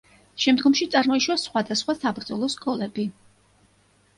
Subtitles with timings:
[0.45, 3.07] შემდგომში წარმოიშვა სხვადასხვა საბრძოლო სკოლები.